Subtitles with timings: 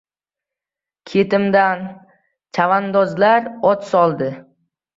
[1.11, 1.85] Ketimdan
[2.59, 4.35] chavandozlar ot soldi.